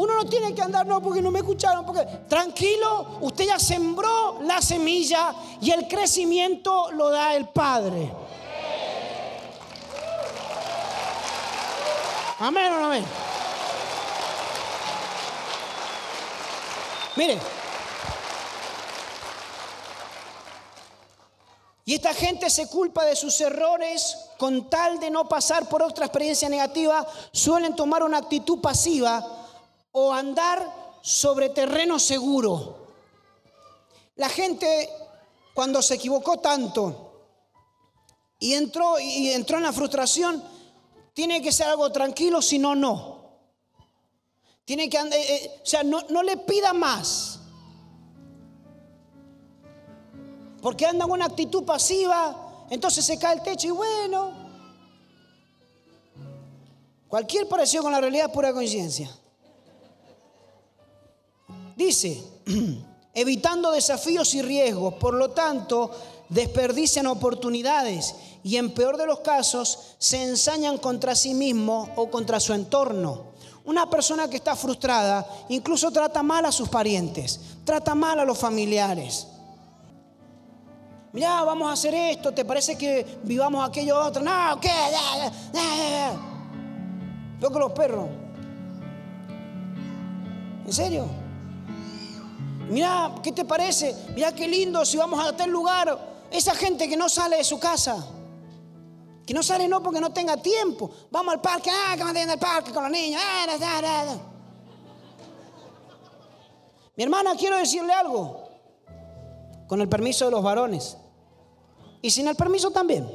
[0.00, 4.38] uno no tiene que andar, no, porque no me escucharon, porque tranquilo, usted ya sembró
[4.40, 8.10] la semilla y el crecimiento lo da el Padre.
[12.38, 13.04] Amén o no amén.
[17.16, 17.38] Mire.
[21.84, 26.06] Y esta gente se culpa de sus errores con tal de no pasar por otra
[26.06, 29.39] experiencia negativa, suelen tomar una actitud pasiva
[29.92, 32.86] o andar sobre terreno seguro.
[34.16, 34.88] La gente
[35.54, 37.12] cuando se equivocó tanto
[38.38, 40.42] y entró y entró en la frustración,
[41.12, 43.20] tiene que ser algo tranquilo, si no no.
[44.64, 47.40] Tiene que andar, eh, eh, o sea, no, no le pida más.
[50.62, 54.32] Porque anda en una actitud pasiva, entonces se cae el techo y bueno.
[57.08, 59.10] Cualquier parecido con la realidad es pura coincidencia.
[61.80, 62.22] Dice,
[63.14, 65.90] evitando desafíos y riesgos, por lo tanto,
[66.28, 68.14] desperdician oportunidades
[68.44, 73.30] y en peor de los casos se ensañan contra sí mismos o contra su entorno.
[73.64, 78.36] Una persona que está frustrada incluso trata mal a sus parientes, trata mal a los
[78.36, 79.26] familiares.
[81.14, 84.22] Mira, vamos a hacer esto, ¿te parece que vivamos aquello otro?
[84.22, 84.70] No, ¿qué?
[87.40, 88.06] Veo que los perros.
[90.66, 91.29] ¿En serio?
[92.70, 93.96] Mira, ¿qué te parece?
[94.14, 95.98] Mira qué lindo si vamos a tal lugar.
[96.30, 98.06] Esa gente que no sale de su casa.
[99.26, 100.88] Que no sale no porque no tenga tiempo.
[101.10, 103.20] Vamos al parque, ah, que me al parque con los niños.
[103.24, 104.16] Ah,
[106.96, 108.48] Mi hermana, quiero decirle algo,
[109.66, 110.96] con el permiso de los varones,
[112.02, 113.10] y sin el permiso también.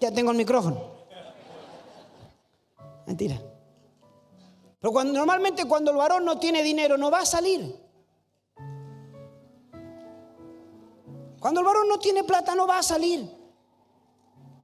[0.00, 0.96] Ya tengo el micrófono.
[3.06, 3.40] Mentira.
[4.80, 7.85] Pero normalmente cuando el varón no tiene dinero no va a salir.
[11.46, 13.24] Cuando el varón no tiene plata no va a salir.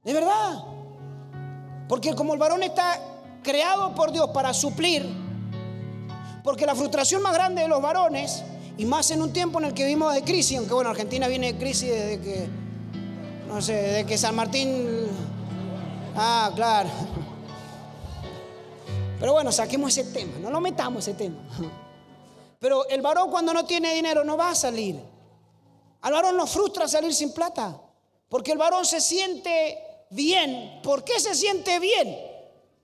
[0.03, 0.65] De verdad.
[1.87, 2.99] Porque como el varón está
[3.41, 5.09] creado por Dios para suplir,
[6.43, 8.43] porque la frustración más grande de los varones,
[8.75, 11.53] y más en un tiempo en el que vivimos de crisis, aunque bueno, Argentina viene
[11.53, 12.49] de crisis desde que,
[13.47, 15.07] no sé, desde que San Martín...
[16.17, 16.89] Ah, claro.
[19.21, 21.37] Pero bueno, saquemos ese tema, no lo metamos ese tema.
[22.59, 25.12] Pero el varón cuando no tiene dinero no va a salir.
[26.03, 27.79] Al varón nos frustra salir sin plata,
[28.27, 30.81] porque el varón se siente bien.
[30.83, 32.17] ¿Por qué se siente bien?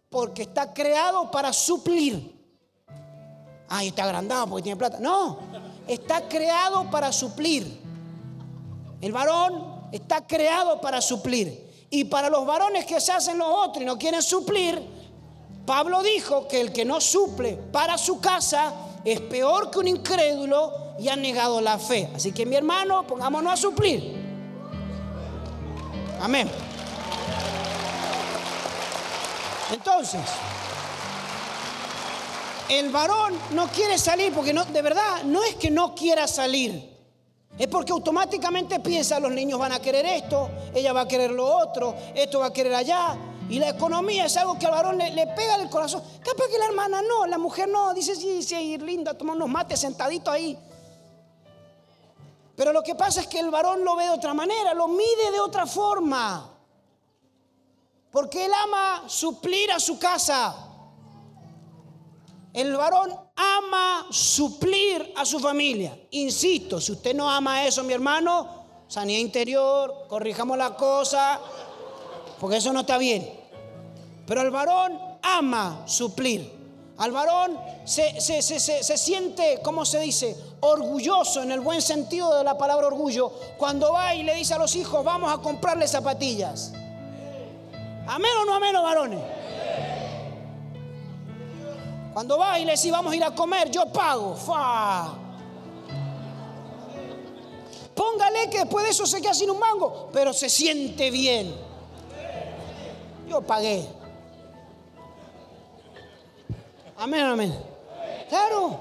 [0.09, 2.33] Porque está creado para suplir.
[3.67, 4.99] Ay, está agrandado porque tiene plata.
[5.01, 5.37] No,
[5.85, 7.81] está creado para suplir.
[9.01, 11.87] El varón está creado para suplir.
[11.89, 14.81] Y para los varones que se hacen los otros y no quieren suplir,
[15.65, 18.73] Pablo dijo que el que no suple para su casa
[19.05, 22.09] es peor que un incrédulo y ha negado la fe.
[22.15, 24.17] Así que mi hermano, pongámonos a suplir.
[26.21, 26.49] Amén.
[29.71, 30.21] Entonces,
[32.69, 36.97] el varón no quiere salir porque no, de verdad no es que no quiera salir.
[37.57, 41.45] Es porque automáticamente piensa los niños van a querer esto, ella va a querer lo
[41.45, 43.17] otro, esto va a querer allá.
[43.49, 46.03] Y la economía es algo que al varón le, pega en el corazón.
[46.23, 49.79] Capaz que la hermana no, la mujer no, dice sí, sí, linda, toma unos mates
[49.79, 50.55] sentadito ahí.
[52.55, 55.31] Pero lo que pasa es que el varón lo ve de otra manera, lo mide
[55.31, 56.47] de otra forma.
[58.11, 60.67] Porque él ama suplir a su casa.
[62.53, 65.97] El varón ama suplir a su familia.
[66.11, 71.39] Insisto, si usted no ama eso, mi hermano, sanidad interior, corrijamos la cosa,
[72.39, 73.38] porque eso no está bien.
[74.29, 76.53] Pero el varón ama suplir.
[76.97, 80.37] Al varón se, se, siente, ¿cómo se dice?
[80.59, 84.59] Orgulloso en el buen sentido de la palabra orgullo, cuando va y le dice a
[84.59, 86.73] los hijos, vamos a comprarle zapatillas.
[88.07, 89.19] ¿Amén o no amén varones?
[92.13, 94.35] Cuando va y le dice vamos a ir a comer, yo pago.
[94.35, 95.11] Fa.
[97.95, 101.51] Póngale que después de eso se queda sin un mango, pero se siente bien.
[103.27, 103.98] Yo pagué.
[106.99, 107.65] Amén, amén.
[108.27, 108.77] Claro.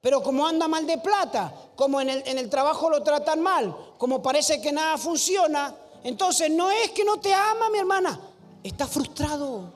[0.00, 3.74] Pero como anda mal de plata, como en el, en el trabajo lo tratan mal,
[3.98, 8.18] como parece que nada funciona, entonces no es que no te ama, mi hermana,
[8.62, 9.74] está frustrado.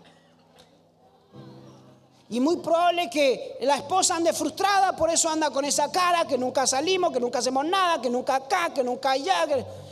[2.29, 6.39] Y muy probable que la esposa ande frustrada, por eso anda con esa cara, que
[6.39, 9.47] nunca salimos, que nunca hacemos nada, que nunca acá, que nunca allá.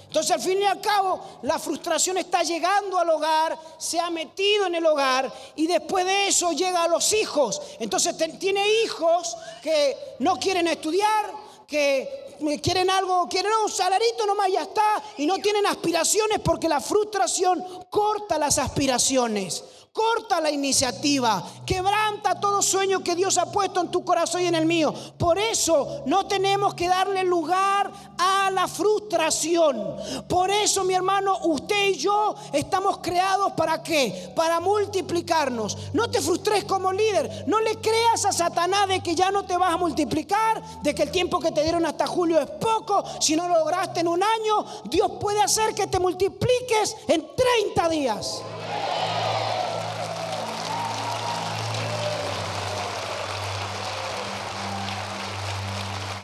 [0.09, 4.67] Entonces al fin y al cabo la frustración está llegando al hogar, se ha metido
[4.67, 7.61] en el hogar y después de eso llega a los hijos.
[7.79, 11.31] Entonces tiene hijos que no quieren estudiar,
[11.67, 12.27] que
[12.63, 17.63] quieren algo, quieren un salarito nomás, ya está, y no tienen aspiraciones porque la frustración
[17.91, 19.63] corta las aspiraciones
[19.99, 24.55] corta la iniciativa, quebranta todo sueño que Dios ha puesto en tu corazón y en
[24.55, 24.95] el mío.
[25.19, 29.97] Por eso no tenemos que darle lugar a la frustración.
[30.29, 34.33] Por eso, mi hermano, usted y yo estamos creados para qué?
[34.37, 35.77] Para multiplicarnos.
[35.95, 37.47] No te frustres como líder.
[37.49, 41.03] No le creas a Satanás de que ya no te vas a multiplicar, de que
[41.03, 43.03] el tiempo que te dieron hasta julio es poco.
[43.21, 47.89] Si no lo lograste en un año, Dios puede hacer que te multipliques en 30
[47.89, 48.43] días.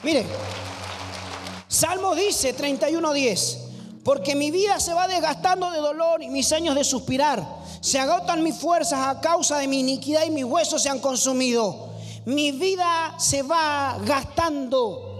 [0.04, 0.26] Mire,
[1.66, 6.84] Salmo dice 31.10, porque mi vida se va desgastando de dolor y mis años de
[6.84, 7.42] suspirar.
[7.80, 11.94] Se agotan mis fuerzas a causa de mi iniquidad y mis huesos se han consumido.
[12.26, 15.10] Mi vida se va gastando.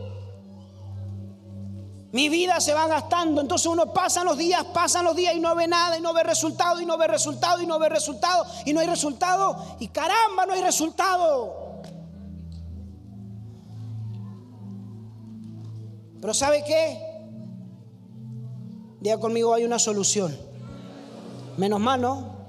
[2.13, 3.41] Mi vida se va gastando.
[3.41, 6.23] Entonces uno pasa los días, pasan los días y no ve nada, y no ve
[6.23, 9.77] resultado, y no ve resultado, y no ve resultado, y no hay resultado.
[9.81, 11.64] Y caramba, no hay resultado.
[16.25, 16.99] Pero ¿sabe qué?
[18.99, 20.35] Diga conmigo, hay una solución.
[21.59, 22.49] Menos mal, ¿no?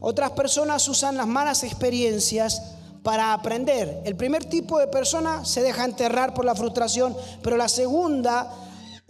[0.00, 4.00] Otras personas usan las malas experiencias para aprender.
[4.06, 8.50] El primer tipo de persona se deja enterrar por la frustración, pero la segunda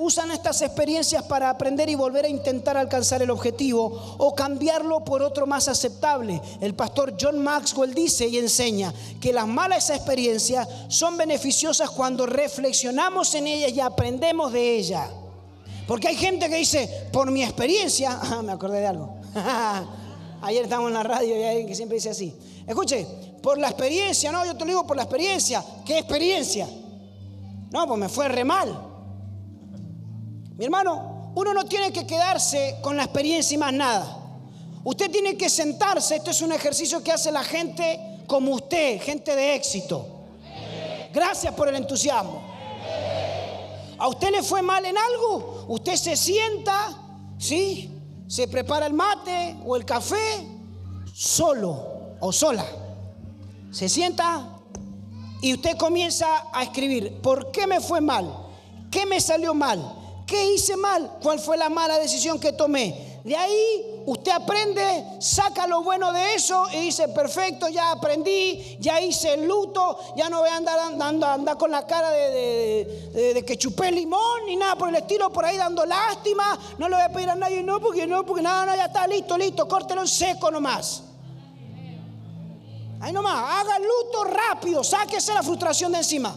[0.01, 5.23] usan estas experiencias para aprender y volver a intentar alcanzar el objetivo o cambiarlo por
[5.23, 6.41] otro más aceptable.
[6.59, 13.35] El pastor John Maxwell dice y enseña que las malas experiencias son beneficiosas cuando reflexionamos
[13.35, 15.07] en ellas y aprendemos de ellas.
[15.87, 19.17] Porque hay gente que dice, por mi experiencia, ah, me acordé de algo.
[20.43, 22.35] Ayer estábamos en la radio y hay alguien que siempre dice así.
[22.67, 23.07] Escuche,
[23.43, 25.63] por la experiencia, no, yo te lo digo por la experiencia.
[25.85, 26.67] ¿Qué experiencia?
[27.71, 28.90] No, pues me fue re mal.
[30.61, 34.15] Mi hermano, uno no tiene que quedarse con la experiencia y más nada.
[34.85, 36.17] Usted tiene que sentarse.
[36.17, 40.27] Esto es un ejercicio que hace la gente como usted, gente de éxito.
[41.15, 42.43] Gracias por el entusiasmo.
[43.97, 45.65] ¿A usted le fue mal en algo?
[45.69, 46.95] Usted se sienta,
[47.39, 47.99] ¿sí?
[48.29, 50.47] Se prepara el mate o el café
[51.15, 52.67] solo o sola.
[53.71, 54.47] Se sienta
[55.41, 58.31] y usted comienza a escribir, ¿por qué me fue mal?
[58.91, 60.00] ¿Qué me salió mal?
[60.31, 61.19] ¿Qué hice mal?
[61.21, 63.19] ¿Cuál fue la mala decisión que tomé?
[63.25, 69.01] De ahí usted aprende, saca lo bueno de eso y dice, perfecto, ya aprendí, ya
[69.01, 73.59] hice el luto, ya no voy a andar andando andar con la cara de, que
[73.59, 77.13] chupé limón ni nada por el estilo, por ahí dando lástima, no le voy a
[77.13, 80.09] pedir a nadie, no, porque no, porque nada, no, ya está, listo, listo, córtelo en
[80.09, 81.03] seco nomás.
[83.01, 86.37] Ahí nomás, haga el luto rápido, sáquese la frustración de encima.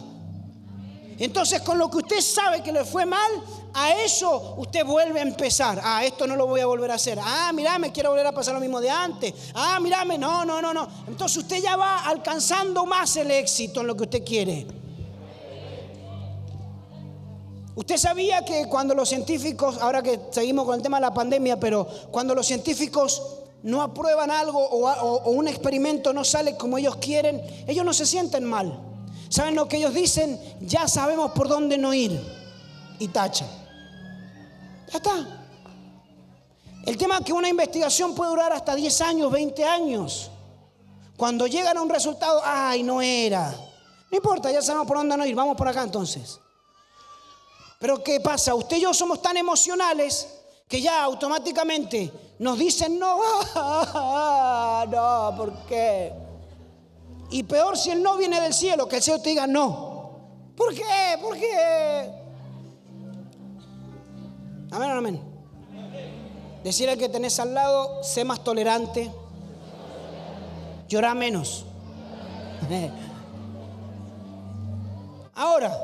[1.16, 3.30] Entonces con lo que usted sabe que le fue mal,
[3.74, 5.80] a eso usted vuelve a empezar.
[5.82, 7.18] Ah, esto no lo voy a volver a hacer.
[7.20, 9.34] Ah, mira, me quiero volver a pasar lo mismo de antes.
[9.54, 10.88] Ah, mírame, no, no, no, no.
[11.08, 14.66] Entonces usted ya va alcanzando más el éxito en lo que usted quiere.
[17.74, 21.58] Usted sabía que cuando los científicos, ahora que seguimos con el tema de la pandemia,
[21.58, 26.96] pero cuando los científicos no aprueban algo o, o un experimento no sale como ellos
[26.96, 28.78] quieren, ellos no se sienten mal.
[29.28, 30.38] ¿Saben lo que ellos dicen?
[30.60, 32.20] Ya sabemos por dónde no ir.
[33.00, 33.46] Y tacha.
[34.94, 35.26] Ya está.
[36.86, 40.30] El tema es que una investigación puede durar hasta 10 años, 20 años.
[41.16, 43.50] Cuando llegan a un resultado, ay, no era.
[44.08, 46.38] No importa, ya sabemos por dónde no ir, vamos por acá entonces.
[47.80, 48.54] Pero ¿qué pasa?
[48.54, 50.28] Usted y yo somos tan emocionales
[50.68, 53.18] que ya automáticamente nos dicen no,
[54.86, 56.12] no, ¿por qué?
[57.30, 60.52] Y peor si el no viene del cielo, que el cielo te diga no.
[60.56, 61.18] ¿Por qué?
[61.20, 62.23] ¿Por qué?
[64.74, 65.22] Amén, amén.
[66.64, 69.08] Decirle que tenés al lado, sé más tolerante,
[70.88, 71.64] llora menos.
[75.36, 75.76] Ahora,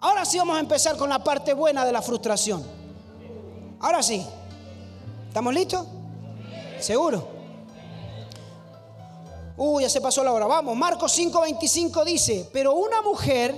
[0.00, 2.62] ahora sí vamos a empezar con la parte buena de la frustración.
[3.80, 4.24] Ahora sí.
[5.28, 5.86] ¿Estamos listos?
[6.78, 7.26] ¿Seguro?
[9.56, 10.46] Uy, ya se pasó la hora.
[10.46, 13.54] Vamos, Marcos 5:25 dice, pero una mujer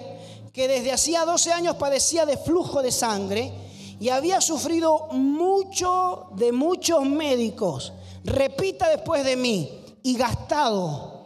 [0.52, 3.65] que desde hacía 12 años padecía de flujo de sangre,
[3.98, 7.92] y había sufrido mucho de muchos médicos.
[8.24, 9.76] Repita después de mí,
[10.06, 11.24] y gastado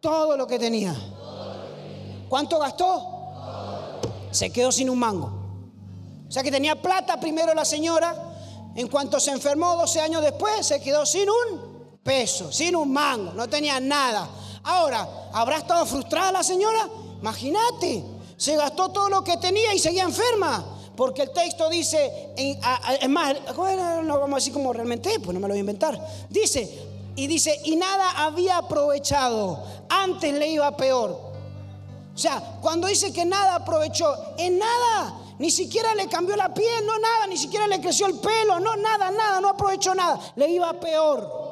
[0.00, 0.96] todo lo que tenía.
[2.30, 3.06] ¿Cuánto gastó?
[4.30, 5.30] Se quedó sin un mango.
[6.26, 8.16] O sea que tenía plata primero la señora,
[8.74, 13.32] en cuanto se enfermó 12 años después, se quedó sin un peso, sin un mango,
[13.34, 14.30] no tenía nada.
[14.62, 16.88] Ahora, ¿habrá estado frustrada la señora?
[17.20, 18.02] Imagínate,
[18.38, 20.64] se gastó todo lo que tenía y seguía enferma.
[20.96, 23.34] Porque el texto dice, es más,
[24.04, 26.00] no vamos a decir como realmente, pues no me lo voy a inventar.
[26.30, 26.86] Dice,
[27.16, 31.10] y dice, y nada había aprovechado, antes le iba peor.
[32.14, 36.86] O sea, cuando dice que nada aprovechó, en nada, ni siquiera le cambió la piel,
[36.86, 40.48] no nada, ni siquiera le creció el pelo, no nada, nada, no aprovechó nada, le
[40.48, 41.43] iba peor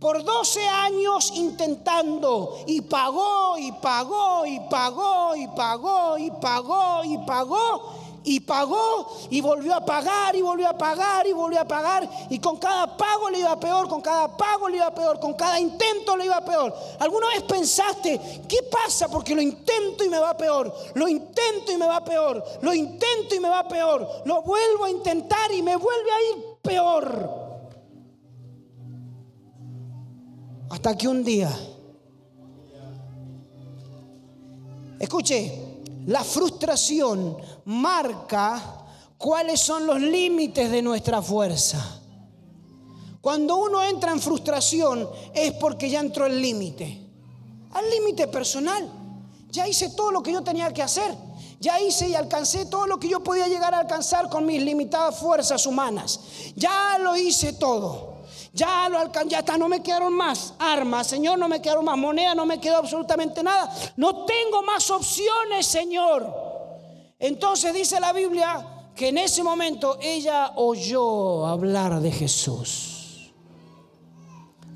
[0.00, 7.18] por 12 años intentando y pagó y pagó y pagó y pagó y pagó y
[7.18, 7.94] pagó
[8.24, 12.38] y pagó y volvió a pagar y volvió a pagar y volvió a pagar y
[12.38, 16.16] con cada pago le iba peor, con cada pago le iba peor, con cada intento
[16.16, 16.74] le iba peor.
[17.00, 19.08] ¿Alguna vez pensaste, qué pasa?
[19.08, 23.34] Porque lo intento y me va peor, lo intento y me va peor, lo intento
[23.34, 27.47] y me va peor, lo vuelvo a intentar y me vuelve a ir peor.
[30.70, 31.50] Hasta que un día,
[34.98, 35.68] escuche,
[36.06, 42.00] la frustración marca cuáles son los límites de nuestra fuerza.
[43.20, 46.98] Cuando uno entra en frustración es porque ya entró el límite.
[47.72, 48.90] Al límite personal.
[49.50, 51.14] Ya hice todo lo que yo tenía que hacer.
[51.60, 55.18] Ya hice y alcancé todo lo que yo podía llegar a alcanzar con mis limitadas
[55.18, 56.20] fuerzas humanas.
[56.54, 58.17] Ya lo hice todo.
[58.58, 61.96] Ya lo alcancé, ya está, no me quedaron más armas, Señor, no me quedaron más
[61.96, 63.72] moneda, no me quedó absolutamente nada.
[63.96, 66.26] No tengo más opciones, Señor.
[67.20, 73.30] Entonces dice la Biblia que en ese momento ella oyó hablar de Jesús.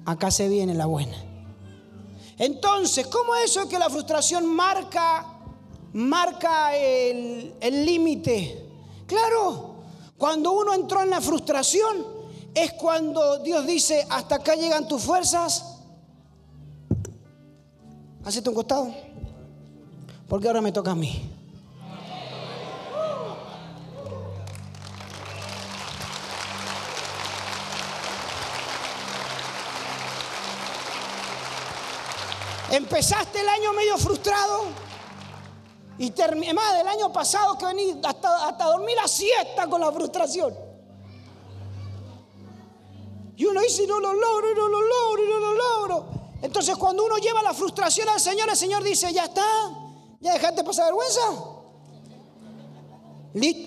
[0.04, 1.16] Acá se viene la buena.
[2.38, 5.26] Entonces, ¿cómo es eso que la frustración marca,
[5.92, 8.64] marca el límite?
[9.06, 9.74] Claro,
[10.16, 12.11] cuando uno entró en la frustración
[12.54, 15.78] es cuando Dios dice, hasta acá llegan tus fuerzas.
[18.24, 18.94] Hacete un costado.
[20.28, 21.30] Porque ahora me toca a mí.
[32.70, 34.62] Empezaste el año medio frustrado
[35.98, 36.10] y
[36.54, 40.71] más del año pasado que vení hasta, hasta dormir la siesta con la frustración.
[43.36, 46.06] Y uno dice, no lo logro, y no lo logro, y no lo logro.
[46.42, 49.46] Entonces cuando uno lleva la frustración al Señor, el Señor dice, ya está,
[50.20, 51.20] ya dejaste pasar vergüenza.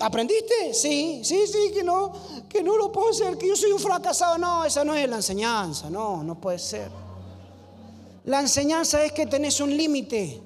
[0.00, 0.74] ¿Aprendiste?
[0.74, 2.12] Sí, sí, sí, que no,
[2.48, 4.38] que no lo puedo hacer, que yo soy un fracasado.
[4.38, 6.88] No, esa no es la enseñanza, no, no puede ser.
[8.24, 10.42] La enseñanza es que tenés un límite.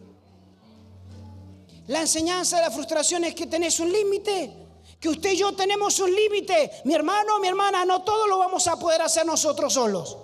[1.89, 4.60] La enseñanza de la frustración es que tenés un límite.
[5.01, 6.83] Que usted y yo tenemos un límite.
[6.85, 10.19] Mi hermano, mi hermana, no todo lo vamos a poder hacer nosotros solos.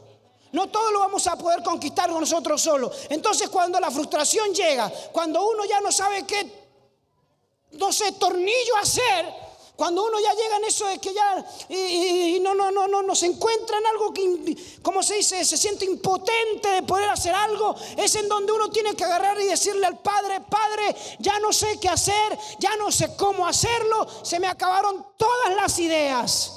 [0.53, 2.95] No todo lo vamos a poder conquistar nosotros solos.
[3.09, 6.67] Entonces cuando la frustración llega, cuando uno ya no sabe qué,
[7.73, 9.46] no sé, tornillo hacer,
[9.77, 13.15] cuando uno ya llega en eso de que ya y, no, no, no, no, no
[13.15, 17.77] se encuentra en algo que, como se dice, se siente impotente de poder hacer algo,
[17.97, 21.79] es en donde uno tiene que agarrar y decirle al Padre, Padre, ya no sé
[21.79, 26.53] qué hacer, ya no sé cómo hacerlo, se me acabaron todas las ideas.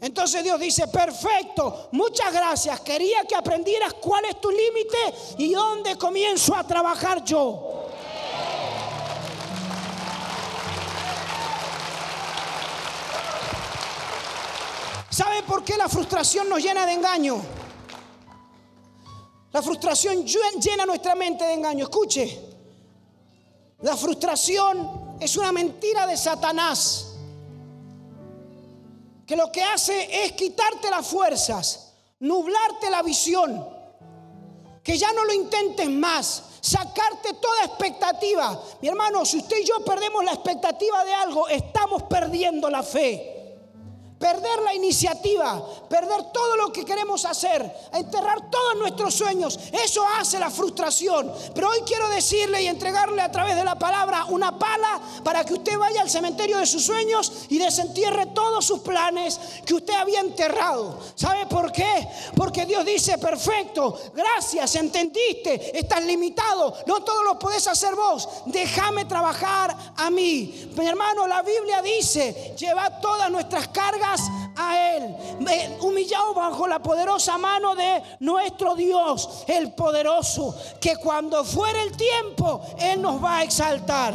[0.00, 5.96] Entonces Dios dice, perfecto, muchas gracias, quería que aprendieras cuál es tu límite y dónde
[5.96, 7.89] comienzo a trabajar yo.
[15.20, 17.42] ¿Sabe por qué la frustración nos llena de engaño?
[19.52, 21.84] La frustración llena nuestra mente de engaño.
[21.84, 22.40] Escuche,
[23.82, 27.16] la frustración es una mentira de Satanás
[29.26, 33.68] que lo que hace es quitarte las fuerzas, nublarte la visión,
[34.82, 38.58] que ya no lo intentes más, sacarte toda expectativa.
[38.80, 43.39] Mi hermano, si usted y yo perdemos la expectativa de algo, estamos perdiendo la fe
[44.20, 49.58] perder la iniciativa, perder todo lo que queremos hacer, enterrar todos nuestros sueños.
[49.72, 51.32] Eso hace la frustración.
[51.54, 55.54] Pero hoy quiero decirle y entregarle a través de la palabra una pala para que
[55.54, 60.20] usted vaya al cementerio de sus sueños y desentierre todos sus planes que usted había
[60.20, 60.98] enterrado.
[61.14, 62.06] ¿Sabe por qué?
[62.36, 69.06] Porque Dios dice, perfecto, gracias, entendiste, estás limitado, no todo lo podés hacer vos, déjame
[69.06, 70.70] trabajar a mí.
[70.76, 74.09] Mi hermano, la Biblia dice, lleva todas nuestras cargas
[74.56, 75.16] a Él,
[75.80, 82.62] humillado bajo la poderosa mano de nuestro Dios, el poderoso, que cuando fuere el tiempo,
[82.78, 84.14] Él nos va a exaltar.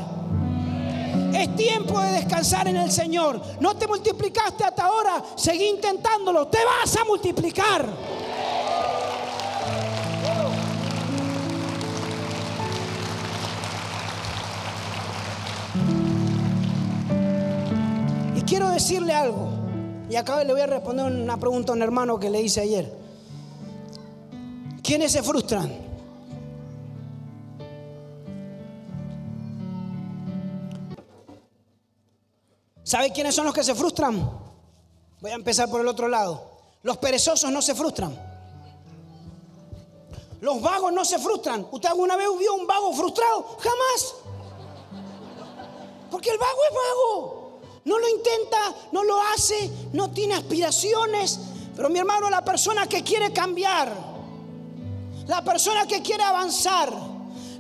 [1.34, 3.42] Es tiempo de descansar en el Señor.
[3.60, 7.86] No te multiplicaste hasta ahora, seguí intentándolo, te vas a multiplicar.
[18.36, 19.55] Y quiero decirle algo.
[20.10, 22.92] Y acá le voy a responder una pregunta a un hermano que le hice ayer.
[24.84, 25.86] ¿Quiénes se frustran?
[32.84, 34.30] ¿Sabe quiénes son los que se frustran?
[35.22, 36.52] Voy a empezar por el otro lado.
[36.84, 38.16] Los perezosos no se frustran.
[40.40, 41.68] Los vagos no se frustran.
[41.72, 43.58] ¿Usted alguna vez vio un vago frustrado?
[43.58, 44.16] Jamás.
[46.12, 47.35] Porque el vago es vago
[47.86, 51.40] no lo intenta, no lo hace, no tiene aspiraciones.
[51.76, 53.94] Pero mi hermano, la persona que quiere cambiar,
[55.28, 56.92] la persona que quiere avanzar,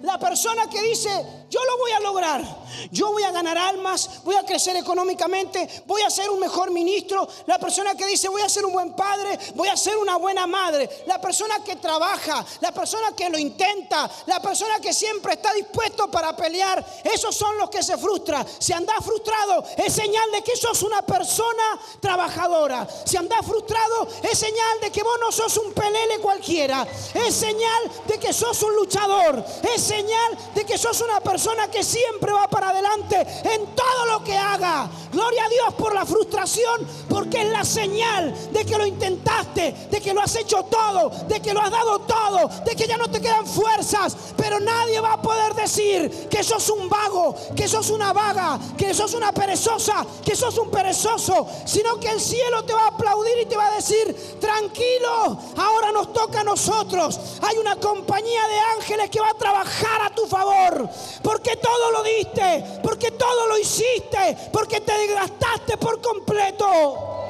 [0.02, 1.10] la persona que dice,
[1.50, 2.65] yo lo voy a lograr.
[2.92, 7.28] Yo voy a ganar almas, voy a crecer económicamente, voy a ser un mejor ministro.
[7.46, 10.48] La persona que dice voy a ser un buen padre, voy a ser una buena
[10.48, 10.90] madre.
[11.06, 16.10] La persona que trabaja, la persona que lo intenta, la persona que siempre está dispuesto
[16.10, 16.86] para pelear.
[17.04, 18.46] Esos son los que se frustran.
[18.60, 22.88] Si andas frustrado, es señal de que sos una persona trabajadora.
[23.06, 26.88] Si andas frustrado, es señal de que vos no sos un pelele cualquiera.
[27.14, 29.44] Es señal de que sos un luchador.
[29.64, 34.24] Es señal de que sos una persona que siempre va para adelante en todo lo
[34.24, 34.90] que haga.
[35.12, 40.00] Gloria a Dios por la frustración, porque es la señal de que lo intentaste, de
[40.00, 43.10] que lo has hecho todo, de que lo has dado todo, de que ya no
[43.10, 44.16] te quedan fuerzas.
[44.38, 48.94] Pero nadie va a poder decir que sos un vago, que sos una vaga, que
[48.94, 53.38] sos una perezosa, que sos un perezoso, sino que el cielo te va a aplaudir
[53.42, 57.20] y te va a decir, tranquilo, ahora nos toca a nosotros.
[57.42, 60.90] Hay una compañía de ángeles que va a trabajar a tu favor,
[61.22, 62.45] porque todo lo diste,
[62.82, 67.25] porque todo lo hiciste, porque te desgastaste por completo.